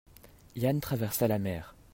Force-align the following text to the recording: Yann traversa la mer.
Yann 0.61 0.81
traversa 0.81 1.27
la 1.27 1.37
mer. 1.37 1.63